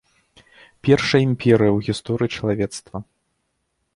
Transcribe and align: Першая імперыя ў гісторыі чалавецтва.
Першая 0.87 1.21
імперыя 1.29 1.71
ў 1.77 1.85
гісторыі 1.87 2.33
чалавецтва. 2.39 2.97